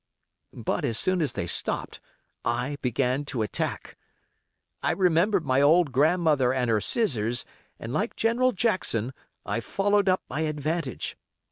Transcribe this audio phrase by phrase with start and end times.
[0.65, 2.01] But as soon as they stopped,
[2.43, 3.99] I began to attack.
[4.81, 7.45] I remembered my old grandmother and her scissors,
[7.79, 9.13] and, like General Jackson,
[9.45, 11.19] I followed up my advantage.